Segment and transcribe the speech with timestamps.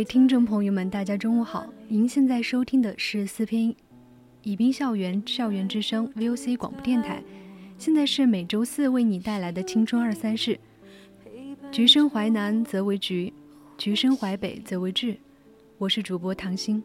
[0.00, 1.70] 位听众朋友们，大家中午好。
[1.86, 3.74] 您现在收听的是四篇
[4.42, 7.22] 宜宾校园校园之声 VOC 广播电台，
[7.76, 10.58] 现在是每周四为你带来的青春二三事。
[11.70, 13.30] 橘生淮南则为橘，
[13.76, 15.18] 橘生淮北则为枳。
[15.76, 16.82] 我是主播唐鑫，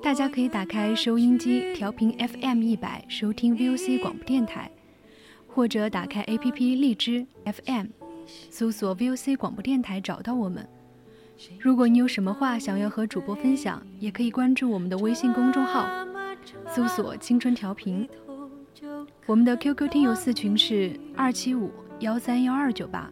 [0.00, 4.70] 大家可以打开收音机调频 FM 一百收听 VOC 广播电台，
[5.48, 7.86] 或者打开 APP 荔枝 FM，
[8.48, 10.64] 搜索 VOC 广播电台找到我们。
[11.58, 15.88] 如果你有什么话想要和主播分享，也可以关注我们的微信公众号，
[16.68, 18.08] 搜索“青春调频”。
[19.26, 23.10] 我们的 QQ 听友四群是二七五幺三幺二九八，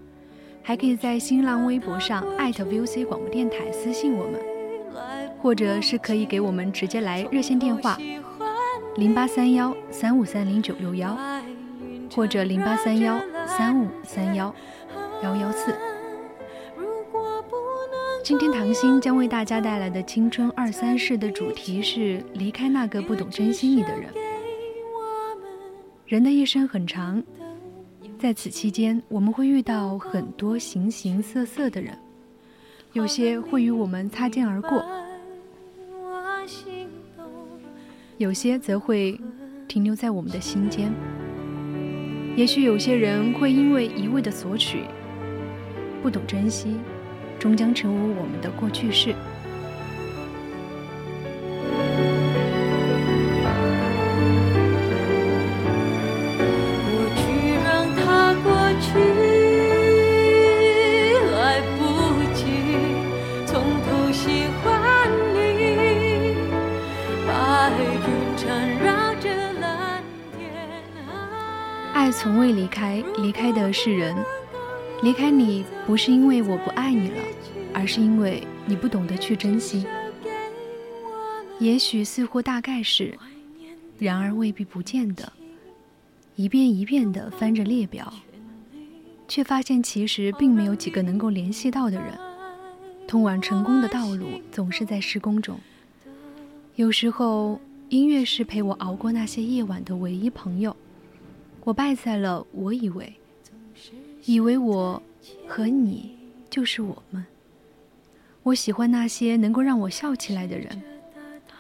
[0.62, 4.40] 还可以在新浪微博上艾特 VOC 广播电台私信我们，
[5.40, 7.98] 或者是可以给我们直接来热线电话
[8.96, 11.16] 零八三幺三五三零九六幺，
[12.14, 14.54] 或者零八三幺三五三幺
[15.22, 15.87] 幺幺四。
[18.28, 24.12] 今天唐心将为大家带来的青春二三事的主题是离开那个不懂珍惜你的人。
[26.04, 27.24] 人的一生很长，
[28.18, 31.96] 在此期间，我们会遇到很多形形色色的人，
[32.92, 34.84] 有些会与我们擦肩而过，
[38.18, 39.18] 有些则会
[39.66, 40.92] 停留在我们的心间。
[42.36, 44.82] 也许有些人会因为一味的索取，
[46.02, 46.76] 不懂珍惜。
[47.38, 49.14] 终将成为我们的过去式。
[56.84, 57.22] 过去
[57.64, 58.50] 让它过
[58.80, 58.98] 去，
[61.32, 61.80] 来不
[62.34, 62.40] 及
[63.46, 65.36] 从头喜欢你。
[67.26, 67.30] 白
[67.78, 68.46] 云缠
[68.78, 69.26] 绕着
[69.60, 70.02] 蓝
[70.36, 70.38] 天。
[71.92, 74.16] 爱从未离开，离开的是人。
[75.02, 77.22] 离开你不是因为我不爱你了，
[77.72, 79.86] 而是因为你不懂得去珍惜。
[81.60, 83.16] 也许似乎大概是，
[83.98, 85.32] 然而未必不见得。
[86.34, 88.12] 一遍一遍地翻着列表，
[89.28, 92.18] 却发现其实并没有几个能够联系到的人。
[93.06, 95.58] 通往成功的道路总是在施工中。
[96.76, 100.76] 有时候，音乐是陪我熬过那些夜晚的唯一朋友。
[101.64, 103.12] 我败在了我以为。
[104.28, 105.02] 以为我
[105.46, 106.14] 和你
[106.50, 107.24] 就是我们。
[108.42, 110.82] 我喜欢那些能够让我笑起来的人，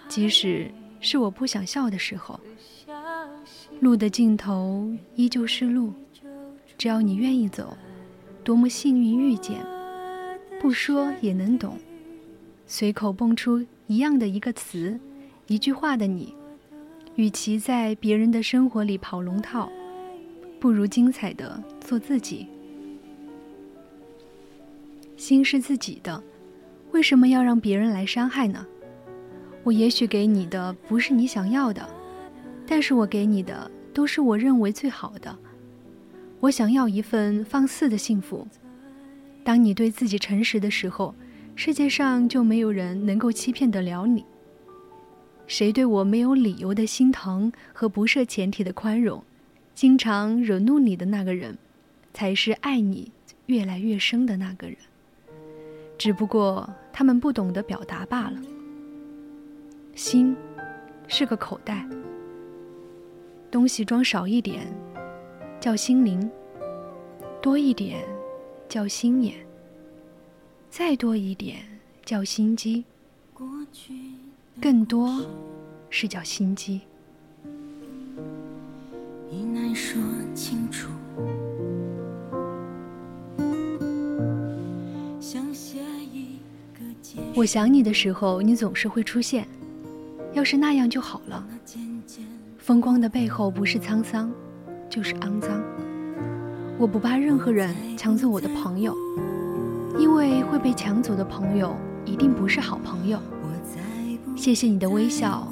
[0.06, 0.70] 即使
[1.00, 2.38] 是我不想笑的时候。
[3.80, 5.94] 路的尽头依旧是路，
[6.76, 7.74] 只要你愿意走。
[8.44, 9.64] 多么幸运遇见，
[10.60, 11.78] 不说也能懂。
[12.66, 15.00] 随口蹦出一样的一个词，
[15.46, 16.34] 一句话的你，
[17.14, 19.72] 与其在别人的生活里跑龙套，
[20.60, 22.46] 不如精彩的做自己。
[25.18, 26.22] 心是自己的，
[26.92, 28.64] 为什么要让别人来伤害呢？
[29.64, 31.86] 我也许给你的不是你想要的，
[32.64, 35.36] 但是我给你的都是我认为最好的。
[36.38, 38.46] 我想要一份放肆的幸福。
[39.42, 41.12] 当你对自己诚实的时候，
[41.56, 44.24] 世界上就没有人能够欺骗得了你。
[45.48, 49.24] 谁对我没有理由的心疼和不设前提的宽容，
[49.74, 51.58] 经常惹怒你的那个人，
[52.14, 53.10] 才是爱你
[53.46, 54.76] 越来越深的那个人。
[55.98, 58.40] 只不过他们不懂得表达罢了。
[59.96, 60.34] 心
[61.08, 61.84] 是个口袋，
[63.50, 64.64] 东西装少一点
[65.58, 66.30] 叫心灵，
[67.42, 68.04] 多一点
[68.68, 69.34] 叫心眼，
[70.70, 71.56] 再多一点
[72.04, 72.84] 叫心机，
[74.60, 75.26] 更多
[75.90, 76.80] 是叫心机。
[87.38, 89.46] 我想你的时候，你总是会出现。
[90.32, 91.46] 要是那样就好了。
[92.58, 94.28] 风光的背后不是沧桑，
[94.90, 95.62] 就是肮脏。
[96.76, 98.92] 我不怕任何人抢走我的朋友，
[100.00, 103.20] 因为会被抢走的朋友一定不是好朋友。
[104.34, 105.46] 谢谢你的微笑，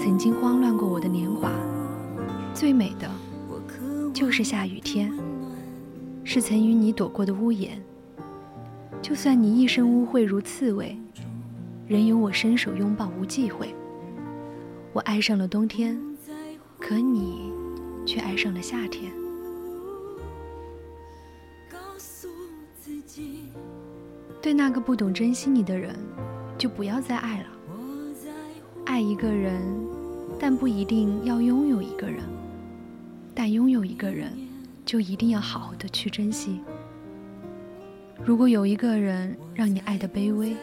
[0.00, 1.52] 曾经慌乱过我的年华。
[2.52, 3.08] 最美的，
[4.12, 5.12] 就是下雨天，
[6.24, 7.80] 是曾与你躲过的屋檐。
[9.00, 10.98] 就算你一身污秽如刺猬。
[11.88, 13.74] 任由我伸手拥抱无忌讳。
[14.92, 15.98] 我爱上了冬天，
[16.78, 17.50] 可你
[18.04, 19.10] 却爱上了夏天。
[24.42, 25.96] 对那个不懂珍惜你的人，
[26.58, 27.46] 就不要再爱了。
[28.84, 29.62] 爱一个人，
[30.38, 32.22] 但不一定要拥有一个人；
[33.34, 34.30] 但拥有一个人，
[34.84, 36.60] 就一定要好好的去珍惜。
[38.24, 40.54] 如果有一个人让你爱的卑微，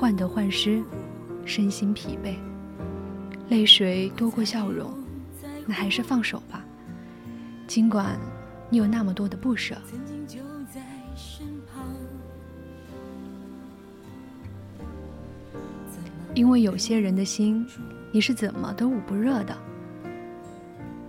[0.00, 0.82] 患得患失，
[1.44, 2.36] 身心疲惫，
[3.50, 4.90] 泪水多过笑容，
[5.66, 6.64] 那还是放手吧。
[7.66, 8.18] 尽管
[8.70, 9.76] 你有那么多的不舍，
[16.32, 17.66] 因为有些人的心，
[18.10, 19.54] 你是怎么都捂不热的。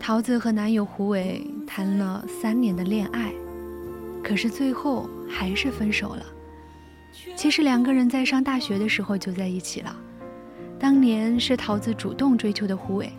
[0.02, 3.32] 桃子和男友胡伟谈了三年的恋爱，
[4.22, 6.26] 可是最后还是分手了。
[7.36, 9.96] 其实两个人在上大学的时候就在一起了。
[10.80, 13.12] 当年是桃子主动追求的胡伟。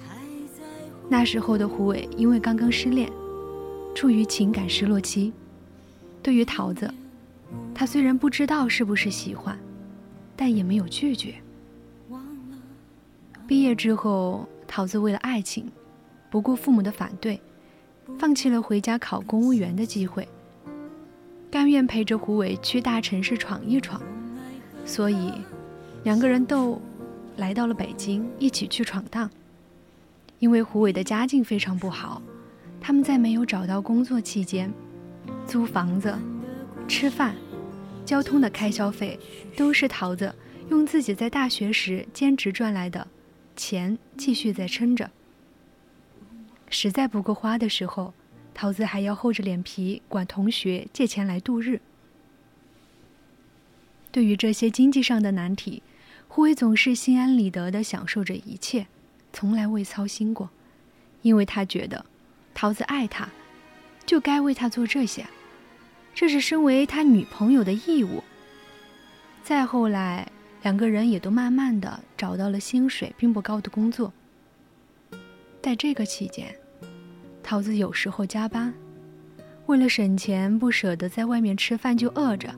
[1.09, 3.11] 那时候的胡伟因为刚刚失恋，
[3.95, 5.33] 处于情感失落期。
[6.23, 6.93] 对于桃子，
[7.75, 9.59] 他虽然不知道是不是喜欢，
[10.35, 11.35] 但也没有拒绝。
[13.47, 15.71] 毕业之后，桃子为了爱情，
[16.31, 17.39] 不顾父母的反对，
[18.19, 20.27] 放弃了回家考公务员的机会。
[21.53, 24.01] 甘愿陪着胡伟去大城市闯一闯，
[24.87, 25.35] 所以
[26.03, 26.81] 两个人都
[27.37, 29.31] 来到了北京，一起去闯荡。
[30.39, 32.23] 因为胡伟的家境非常不好，
[32.81, 34.73] 他们在没有找到工作期间，
[35.47, 36.17] 租房子、
[36.89, 37.37] 吃饭、
[38.03, 39.21] 交通的开销费
[39.55, 40.35] 都是桃子
[40.71, 43.07] 用自己在大学时兼职赚来的
[43.57, 45.11] 钱继续在撑着。
[46.71, 48.15] 实在不够花的时候。
[48.55, 51.81] 桃子还要厚着脸皮管同学借钱来度日。
[54.11, 55.83] 对于这些经济上的难题，
[56.29, 58.87] 胡伟总是心安理得地享受着一切，
[59.33, 60.51] 从来未操心过，
[61.23, 62.05] 因为他觉得
[62.53, 63.29] 桃子爱他，
[64.05, 65.27] 就该为他做这些，
[66.15, 68.23] 这是身为他女朋友的义务。
[69.43, 70.31] 再后来，
[70.63, 74.13] 两个人也都慢慢的找到了薪水并不高的工作。
[75.63, 76.55] 在这个期间。
[77.43, 78.73] 桃子有时候加班，
[79.67, 82.55] 为了省钱不舍得在外面吃饭就饿着，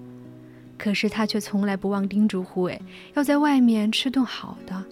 [0.78, 2.80] 可是他却从来不忘叮嘱胡伟
[3.14, 4.84] 要在外面吃顿好的。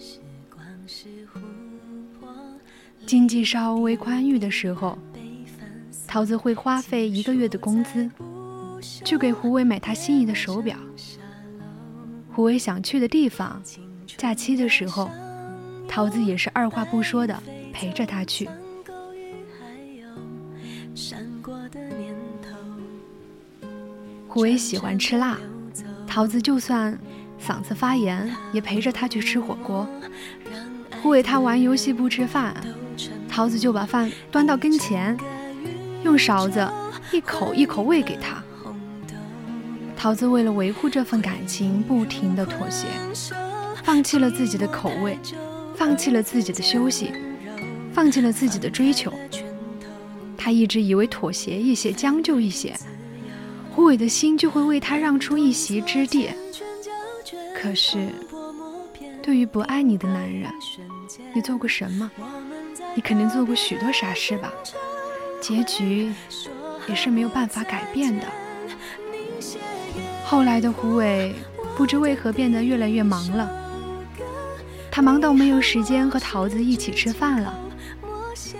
[3.05, 4.97] 经济稍微宽裕的时候，
[6.07, 8.09] 桃子会花费一个月的工资，
[8.81, 10.77] 去给胡伟买他心仪的手表。
[12.31, 13.61] 胡伟想去的地方，
[14.17, 15.09] 假期的时候，
[15.87, 17.41] 桃子也是二话不说的
[17.71, 18.49] 陪着他去。
[24.33, 25.37] 胡伟喜欢吃辣，
[26.07, 26.97] 桃子就算
[27.39, 29.87] 嗓子发炎，也陪着他去吃火锅。
[31.03, 32.55] 胡伟他玩游戏不吃饭，
[33.29, 35.15] 桃子就把饭端到跟前，
[36.03, 36.67] 用勺子
[37.11, 38.43] 一口一口喂给他。
[39.95, 42.87] 桃子为了维护这份感情，不停的妥协，
[43.83, 45.15] 放弃了自己的口味，
[45.75, 47.11] 放弃了自己的休息，
[47.93, 49.13] 放弃了自己的追求。
[50.35, 52.75] 他一直以为妥协一些，将就一些。
[53.75, 56.29] 胡伟的心就会为他让出一席之地。
[57.59, 58.09] 可是，
[59.21, 60.51] 对于不爱你的男人，
[61.33, 62.09] 你做过什么？
[62.95, 64.53] 你肯定做过许多傻事吧？
[65.41, 66.11] 结局
[66.87, 68.27] 也是没有办法改变的。
[70.23, 71.33] 后来的胡伟
[71.75, 73.51] 不知为何变得越来越忙了，
[74.91, 77.57] 他忙到没有时间和桃子一起吃饭了，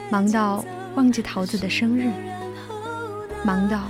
[0.09, 0.65] 忙到
[0.95, 2.11] 忘记桃子的生日，
[3.45, 3.83] 忙到。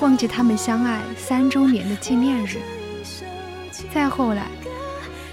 [0.00, 2.58] 忘记他们相爱三周年的纪念日。
[3.92, 4.46] 再后来，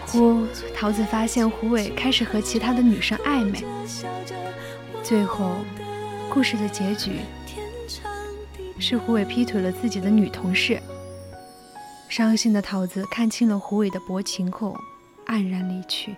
[0.05, 0.45] 胡
[0.75, 3.63] 桃子发现胡伟开始和其他的女生暧昧。
[5.03, 5.57] 最后，
[6.29, 7.19] 故事的结局
[8.79, 10.81] 是胡伟劈腿了自己的女同事。
[12.09, 14.75] 伤心的桃子看清了胡伟的薄情后，
[15.27, 16.15] 黯然离去。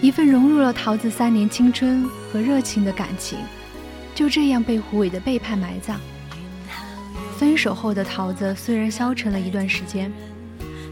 [0.00, 3.38] 一份融入了桃子三年青春和热情的感情，
[4.14, 6.00] 就这样被胡伟的背叛埋葬。
[7.36, 10.12] 分手后的桃子虽然消沉了一段时间，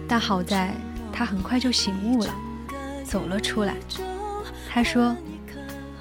[0.09, 0.75] 但好在
[1.13, 2.35] 他很快就醒悟了，
[3.05, 3.75] 走了出来。
[4.69, 5.17] 他说，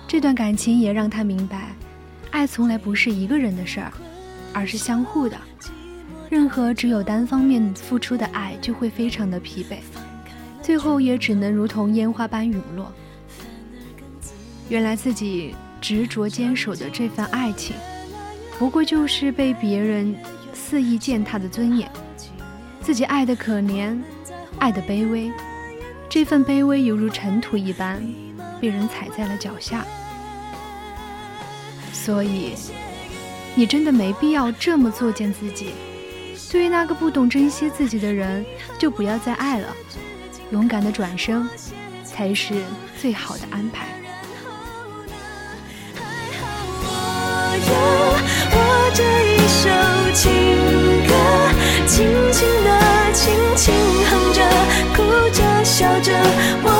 [0.07, 1.75] 这段感情也让他明白，
[2.31, 3.91] 爱从来不是一个人的事儿，
[4.53, 5.37] 而是相互的。
[6.29, 9.77] 任何只有单方面付出的爱，就会非常的疲惫。
[10.61, 12.91] 最后也只能如同烟花般陨落。
[14.67, 17.75] 原来自己执着坚守的这份爱情，
[18.57, 20.15] 不过就是被别人
[20.53, 21.89] 肆意践踏的尊严。
[22.81, 24.01] 自己爱的可怜，
[24.57, 25.31] 爱的卑微，
[26.09, 28.01] 这份卑微犹如尘土一般，
[28.59, 29.85] 被人踩在了脚下。
[31.93, 32.55] 所以，
[33.53, 35.73] 你真的没必要这么作践自己。
[36.51, 38.43] 对于那个不懂珍惜自己的人，
[38.79, 39.67] 就不要再爱了。
[40.51, 41.47] 勇敢的转身，
[42.03, 42.63] 才是
[42.99, 43.85] 最好的安排。
[47.67, 47.71] 有
[48.51, 48.57] 我
[48.93, 49.69] 这一首
[50.13, 50.23] 情
[51.07, 51.11] 歌，
[51.85, 52.69] 轻轻的
[53.13, 53.19] 轻
[53.55, 53.73] 轻
[54.09, 54.37] 哼着，
[54.95, 54.97] 哭
[55.31, 56.78] 着笑着。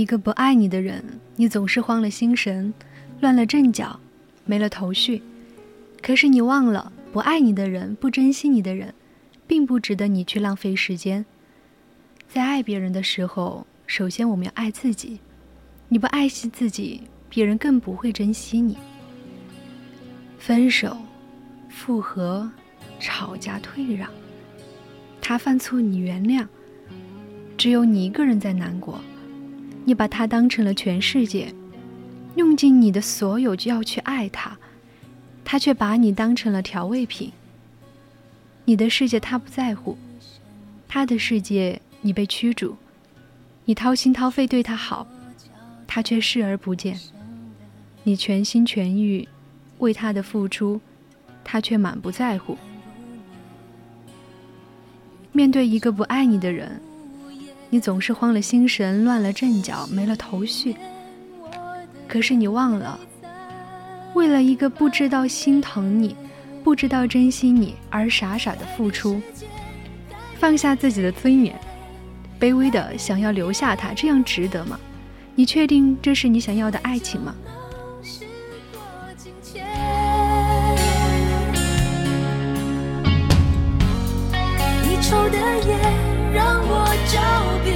[0.00, 1.04] 一个不爱你的人，
[1.36, 2.72] 你总是慌了心神，
[3.20, 4.00] 乱了阵脚，
[4.46, 5.22] 没了头绪。
[6.00, 8.94] 可是你忘了，不爱你的人，不珍惜你的人，
[9.46, 11.26] 并不值得你去浪费时间。
[12.26, 15.20] 在爱别人的时候，首先我们要爱自己。
[15.88, 18.78] 你不爱惜自己，别人更不会珍惜你。
[20.38, 20.96] 分手、
[21.68, 22.50] 复合、
[22.98, 24.08] 吵架、退让，
[25.20, 26.46] 他犯错你原谅，
[27.58, 28.98] 只有你一个人在难过。
[29.90, 31.52] 你把他当成了全世界，
[32.36, 34.56] 用尽你的所有就要去爱他。
[35.44, 37.32] 他却把你当成了调味品。
[38.66, 39.98] 你的世界他不在乎，
[40.86, 42.76] 他的世界你被驱逐。
[43.64, 45.08] 你掏心掏肺对他好，
[45.88, 46.96] 他却视而不见。
[48.04, 49.28] 你全心全意
[49.78, 50.80] 为他的付出，
[51.42, 52.56] 他却满不在乎。
[55.32, 56.80] 面对一个不爱你的人，
[57.72, 60.74] 你总是慌了心神，乱了阵脚，没了头绪。
[62.08, 62.98] 可是你忘了。
[64.14, 66.16] 为了一个不知道心疼你、
[66.64, 69.22] 不知道珍惜你而傻傻的付出，
[70.36, 71.56] 放下自己的尊严，
[72.40, 74.78] 卑微的想要留下他，这样值得吗？
[75.36, 77.32] 你确定这是你想要的爱情吗？
[84.82, 85.79] 你抽的烟
[87.12, 87.74] 让我找遍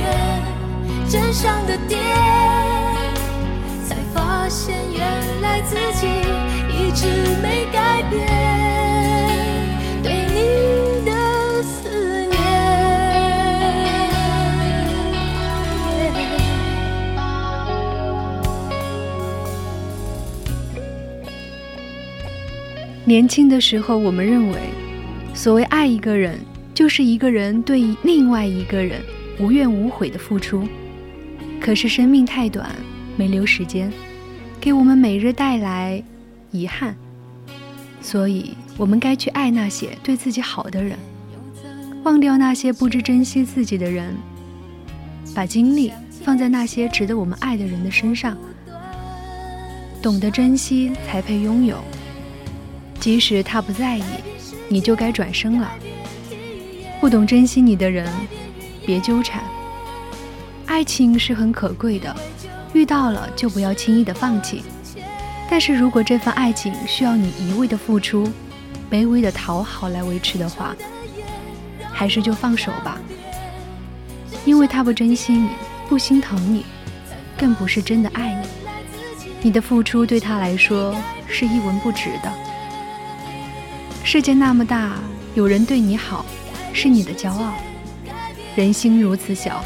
[1.11, 1.99] 真相的点，
[3.85, 5.03] 才发现原
[5.43, 6.07] 来自己
[6.71, 6.85] 一。
[6.97, 7.09] 直
[7.43, 8.25] 没改变
[10.01, 11.11] 对你的
[11.65, 11.91] 思
[12.27, 12.39] 念。
[23.05, 24.59] 年轻的时候，我们认为，
[25.35, 26.39] 所谓爱一个人，
[26.73, 29.03] 就是一个人对另外一个人
[29.39, 30.69] 无怨无悔的付出。
[31.61, 32.71] 可是生命太短，
[33.17, 33.93] 没留时间，
[34.61, 36.03] 给我们每日带来。
[36.51, 36.95] 遗憾，
[38.01, 40.97] 所以我们该去爱那些对自己好的人，
[42.05, 44.15] 忘掉那些不知珍惜自己的人，
[45.35, 45.91] 把精力
[46.23, 48.39] 放在那些值得我们爱的人的身上。
[50.01, 51.83] 懂得珍惜才配拥有，
[53.01, 54.05] 即使他不在意，
[54.69, 55.73] 你就该转身了。
[57.01, 58.09] 不懂珍惜你的人，
[58.87, 59.43] 别纠缠。
[60.67, 62.15] 爱情是很可贵的，
[62.73, 64.63] 遇到了就不要轻易的放弃。
[65.51, 68.29] 但是如果这份爱情需要你一味的付出、
[68.91, 70.75] 卑微的讨好来维持的话，
[71.93, 72.99] 还是就放手吧。
[74.45, 75.49] 因为他不珍惜你，
[75.89, 76.65] 不心疼你，
[77.37, 78.49] 更不是真的爱你。
[79.43, 80.95] 你的付出对他来说
[81.29, 82.33] 是一文不值的。
[84.03, 84.95] 世界那么大，
[85.35, 86.25] 有人对你好，
[86.73, 87.53] 是你的骄傲；
[88.57, 89.65] 人心如此小，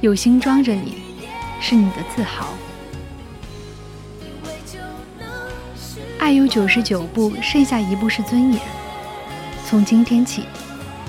[0.00, 1.02] 有心装着你，
[1.60, 2.48] 是你的自豪。
[6.18, 8.62] 爱有九十九步，剩下一步是尊严。
[9.66, 10.44] 从今天起，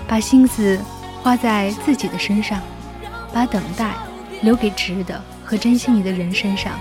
[0.05, 0.77] 把心思
[1.21, 2.61] 花在自己的身上，
[3.31, 3.93] 把等待
[4.41, 6.77] 留给值得和珍惜你的人身上，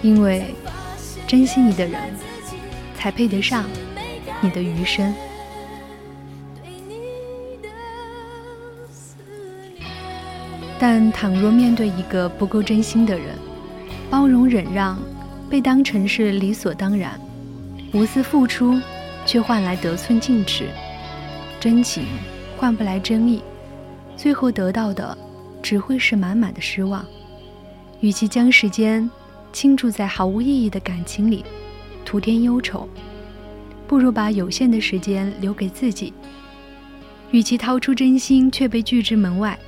[0.00, 0.54] 因为
[1.26, 2.00] 珍惜你的人，
[2.96, 3.66] 才配得上
[4.40, 5.14] 你的余生。
[10.78, 13.34] 但倘若面对一个不够真心的人，
[14.08, 14.96] 包容忍让，
[15.50, 17.20] 被当成是理所当然，
[17.92, 18.78] 无私付出，
[19.26, 20.68] 却换来得寸进尺，
[21.58, 22.04] 真情
[22.56, 23.42] 换不来真意，
[24.16, 25.18] 最后得到的
[25.60, 27.04] 只会是满满的失望。
[28.00, 29.10] 与其将时间
[29.52, 31.44] 倾注在毫无意义的感情里，
[32.04, 32.88] 徒添忧愁，
[33.88, 36.12] 不如把有限的时间留给自己。
[37.32, 39.58] 与其掏出真心却被拒之门外。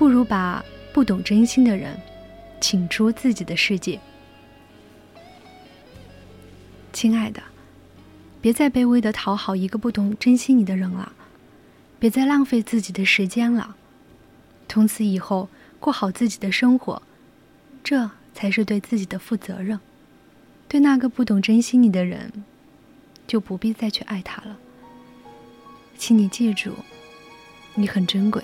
[0.00, 0.64] 不如把
[0.94, 1.94] 不懂真心的人
[2.58, 4.00] 请出自己的世界。
[6.90, 7.42] 亲爱的，
[8.40, 11.12] 别再卑微的讨好一个不懂珍惜你的人了，
[11.98, 13.76] 别再浪费自己的时间了。
[14.70, 17.02] 从此以后，过好自己的生活，
[17.84, 19.78] 这才是对自己的负责任。
[20.66, 22.32] 对那个不懂珍惜你的人，
[23.26, 24.56] 就不必再去爱他了。
[25.98, 26.72] 请你记住，
[27.74, 28.42] 你很珍贵。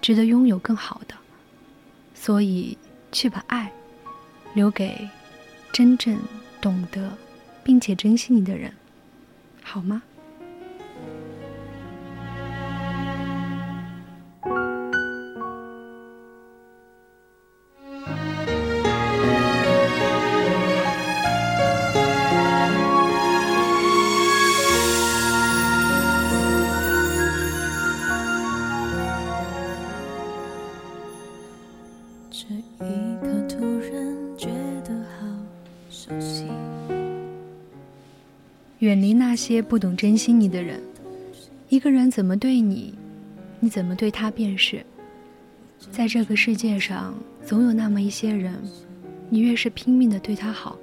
[0.00, 1.14] 值得拥有更好的，
[2.14, 2.76] 所以
[3.12, 3.72] 去把爱
[4.54, 5.08] 留给
[5.72, 6.18] 真正
[6.60, 7.16] 懂得
[7.62, 8.72] 并且珍惜你的人，
[9.62, 10.02] 好吗？
[32.48, 34.48] 这一刻突然觉
[34.82, 35.26] 得好
[35.90, 36.46] 熟悉
[38.78, 40.80] 远离那些不懂珍惜你的人。
[41.68, 42.94] 一个人怎么对你，
[43.60, 44.82] 你怎么对他便是。
[45.90, 48.54] 在这个世界上，总有那么一些人，
[49.28, 50.78] 你越是拼命的对他好，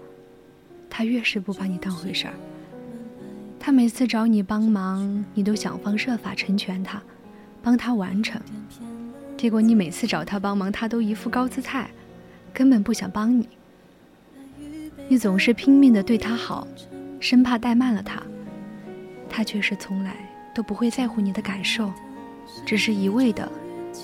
[0.88, 2.36] 他越是不把你当回事儿。
[3.60, 7.02] 他每次找你帮忙，你都想方设法成全他，
[7.64, 8.40] 帮他完成。
[9.38, 11.90] 结果你每次找他帮忙，他都一副高姿态，
[12.54, 13.48] 根本不想帮你。
[15.08, 16.68] 你总是拼命的对他好。
[17.18, 18.22] 生怕怠慢了他，
[19.30, 20.16] 他却是从来
[20.54, 21.92] 都不会在乎你的感受，
[22.66, 23.50] 只是一味的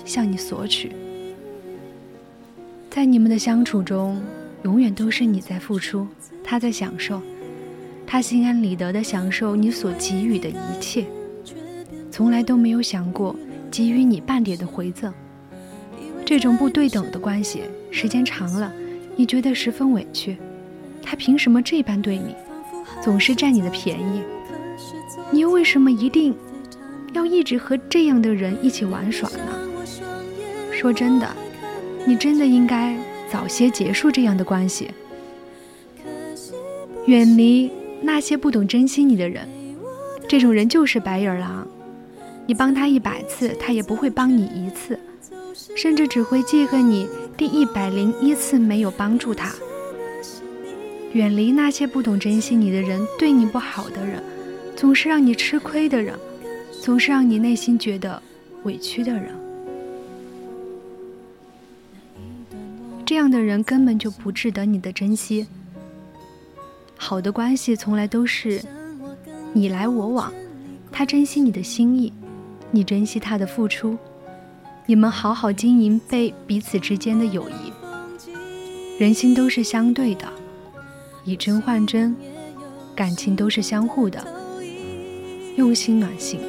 [0.04, 0.90] 向你索取。
[2.90, 4.20] 在你们的相处中，
[4.64, 6.08] 永远都是你在付出，
[6.42, 7.22] 他在享受，
[8.06, 11.06] 他心安理得的享受你所给予的一切，
[12.10, 13.36] 从来都没有想过
[13.70, 15.12] 给予你半点的回赠。
[16.24, 18.72] 这种不对等的关系，时间长了，
[19.16, 20.36] 你觉得十分委屈。
[21.02, 22.34] 他凭什么这般对你？
[23.02, 24.22] 总是占你的便宜，
[25.30, 26.34] 你又为什么一定
[27.12, 29.58] 要一直和这样的人一起玩耍呢？
[30.70, 31.28] 说真的，
[32.06, 32.96] 你真的应该
[33.30, 34.90] 早些结束这样的关系，
[37.06, 39.48] 远离那些不懂珍惜你的人。
[40.28, 41.66] 这种人就是白眼狼，
[42.46, 44.98] 你帮他一百次，他也不会帮你一次，
[45.76, 49.52] 甚至只会记恨你第一百零一次没有帮助他。
[51.12, 54.22] 远离那些不懂珍惜你的人，对你不好的人，
[54.74, 56.18] 总是让你吃亏的人，
[56.80, 58.22] 总是让你内心觉得
[58.64, 59.34] 委屈的人。
[63.04, 65.46] 这样的人根本就不值得你的珍惜。
[66.96, 68.62] 好的关系从来都是
[69.52, 70.32] 你来我往，
[70.90, 72.10] 他珍惜你的心意，
[72.70, 73.98] 你珍惜他的付出，
[74.84, 77.72] 你们好好经营被彼此之间的友谊。
[78.98, 80.26] 人心都是相对的。
[81.24, 82.16] 以真换真，
[82.96, 84.26] 感情都是相互的，
[85.54, 86.40] 用心暖心。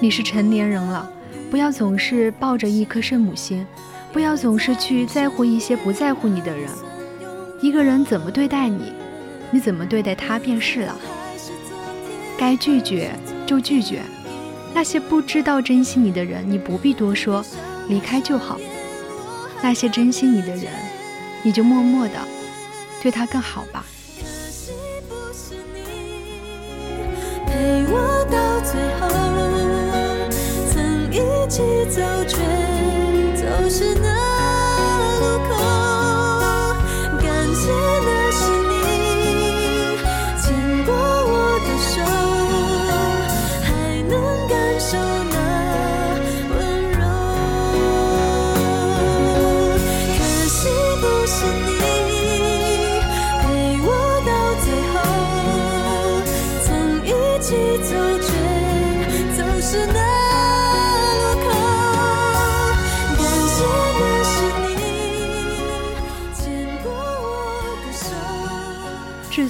[0.00, 1.10] 你是成年人了，
[1.50, 3.66] 不要总是抱着一颗圣母心，
[4.12, 6.68] 不要总是去在乎一些不在乎你的人。
[7.62, 8.92] 一个人怎么对待你，
[9.50, 10.94] 你怎么对待他便是了。
[12.36, 13.12] 该拒绝
[13.46, 14.02] 就拒绝，
[14.74, 17.42] 那些不知道珍惜你的人，你不必多说，
[17.88, 18.58] 离开就好。
[19.62, 20.72] 那些珍惜你的人。
[21.46, 22.14] 你就默默的
[23.02, 23.84] 对他更好吧。
[27.46, 29.06] 陪我到最后，
[30.72, 31.60] 曾一起
[31.90, 32.38] 走，却
[33.36, 34.13] 走失那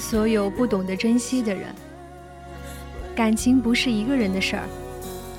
[0.07, 1.73] 所有不懂得珍惜的人。
[3.15, 4.69] 感情不是一个人的事儿，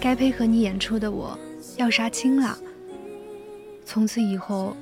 [0.00, 1.38] 该配合你演出的我
[1.76, 2.59] 要杀青了。
[3.85, 4.76] 从此以后，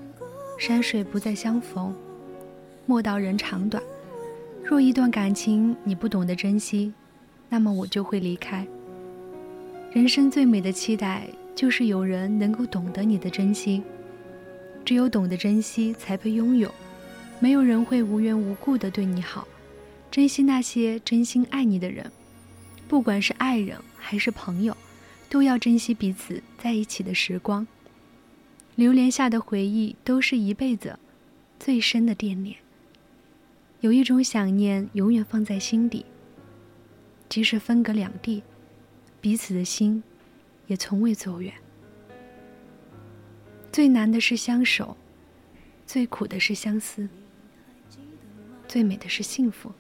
[0.59, 1.95] 山水不再相逢，
[2.87, 3.83] 莫道人长短。
[4.65, 6.91] 若一段感情你不懂得珍惜，
[7.51, 8.67] 那么我就会离开。
[9.93, 13.83] 人生最美的期待，就是有人能够懂得你的珍惜。
[14.83, 16.73] 只有懂得珍惜，才配拥有。
[17.39, 19.47] 没有人会无缘无故的对你好。
[20.15, 22.09] 珍惜那些真心爱你的人，
[22.87, 24.77] 不管是爱人还是朋友，
[25.29, 27.67] 都要珍惜彼此在一起的时光。
[28.77, 30.97] 流连下的回忆，都是一辈子
[31.59, 32.57] 最深的惦念。
[33.81, 36.07] 有一种想念，永远放在心底。
[37.29, 38.41] 即使分隔两地，
[39.21, 40.01] 彼此的心
[40.69, 41.53] 也从未走远。
[43.73, 44.97] 最难的是相守，
[45.85, 47.09] 最苦的是相思，
[48.69, 49.73] 最美的是幸福。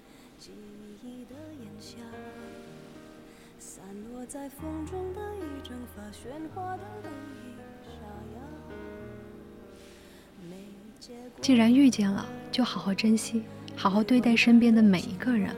[11.40, 13.42] 既然遇见了，就好好珍惜。
[13.76, 15.54] 好好对待身边的每一个人，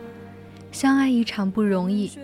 [0.72, 2.18] 相爱一场不容易，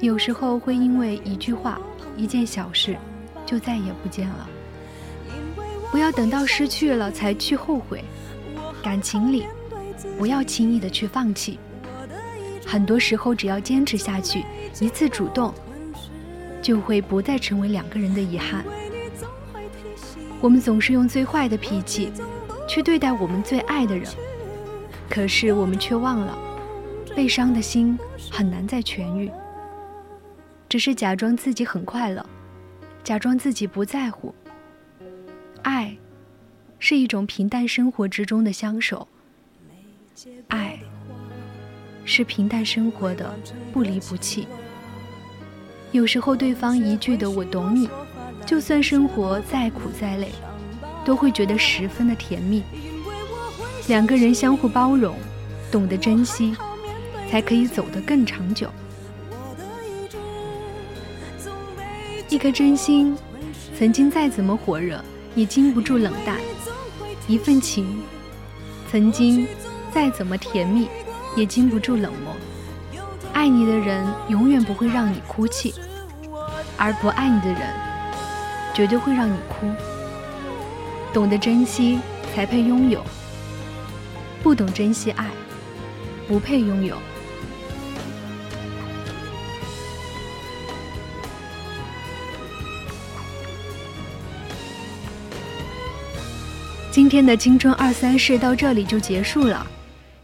[0.00, 1.80] 有时候会因为一句话、
[2.16, 2.96] 一件小事，
[3.44, 4.48] 就再也不见了。
[5.90, 8.04] 不要等到失去了才去后悔，
[8.82, 9.46] 感情里
[10.16, 11.58] 不要轻易的去放弃。
[12.64, 14.44] 很多时候，只要坚持下去，
[14.80, 15.52] 一次主动，
[16.64, 18.64] 就会不再成为两个人的遗憾。
[20.40, 22.10] 我们总是用最坏的脾气
[22.66, 24.10] 去对待我们最爱的人。
[25.10, 26.38] 可是我们却忘了，
[27.14, 27.98] 悲伤的心
[28.30, 29.30] 很难再痊愈。
[30.66, 32.24] 只是假装自己很快乐，
[33.04, 34.34] 假装自己不在乎。
[35.60, 35.94] 爱，
[36.78, 39.06] 是一种平淡生活之中的相守。
[40.48, 40.78] 爱，
[42.06, 43.38] 是平淡生活的
[43.70, 44.48] 不离不弃。
[45.94, 47.88] 有时候对方一句的“我懂你”，
[48.44, 50.28] 就算生活再苦再累，
[51.04, 52.64] 都会觉得十分的甜蜜。
[53.86, 55.14] 两个人相互包容，
[55.70, 56.52] 懂得珍惜，
[57.30, 58.68] 才可以走得更长久。
[62.28, 63.16] 一颗真心，
[63.78, 65.00] 曾经再怎么火热，
[65.36, 66.38] 也经不住冷淡；
[67.28, 68.02] 一份情，
[68.90, 69.46] 曾经
[69.92, 70.88] 再怎么甜蜜，
[71.36, 72.34] 也经不住冷漠。
[73.34, 75.74] 爱你的人永远不会让你哭泣，
[76.78, 77.60] 而不爱你的人，
[78.72, 79.70] 绝对会让你哭。
[81.12, 81.98] 懂得珍惜，
[82.34, 83.04] 才配拥有。
[84.42, 85.26] 不懂珍惜爱，
[86.26, 86.96] 不配拥有。
[96.90, 99.66] 今天的青春二三事到这里就结束了，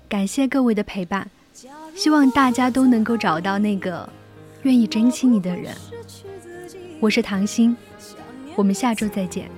[0.09, 1.29] 感谢各位的陪伴，
[2.01, 4.09] 希望大家都能够找到那个
[4.63, 5.77] 愿意珍惜你的人。
[6.99, 7.77] 我是唐鑫，
[8.57, 9.51] 我们下周再见。